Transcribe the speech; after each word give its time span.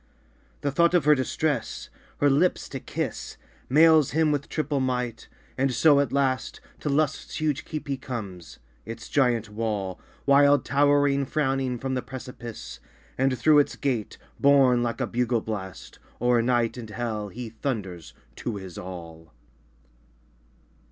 The 0.61 0.71
thought 0.71 0.95
of 0.95 1.05
her 1.05 1.13
distress, 1.13 1.89
her 2.17 2.27
lips 2.31 2.67
to 2.69 2.79
kiss, 2.79 3.37
Mails 3.69 4.13
him 4.13 4.31
with 4.31 4.49
triple 4.49 4.79
might; 4.79 5.27
and 5.59 5.71
so 5.71 5.99
at 5.99 6.11
last 6.11 6.59
To 6.79 6.89
Lust's 6.89 7.35
huge 7.35 7.65
keep 7.65 7.87
he 7.87 7.97
comes; 7.97 8.57
its 8.83 9.07
giant 9.07 9.51
wall, 9.51 10.01
Wild 10.25 10.65
towering, 10.65 11.27
frowning 11.27 11.77
from 11.77 11.93
the 11.93 12.01
precipice; 12.01 12.79
And 13.15 13.37
through 13.37 13.59
its 13.59 13.75
gate, 13.75 14.17
borne 14.39 14.81
like 14.81 15.01
a 15.01 15.05
bugle 15.05 15.41
blast, 15.41 15.99
O'er 16.19 16.41
night 16.41 16.77
and 16.77 16.89
hell 16.89 17.27
he 17.29 17.49
thunders 17.51 18.15
to 18.37 18.55
his 18.55 18.79
all. 18.79 19.31